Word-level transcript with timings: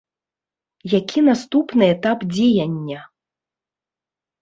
Які 0.99 1.19
наступны 1.29 1.83
этап 1.97 2.19
дзеяння? 2.35 2.99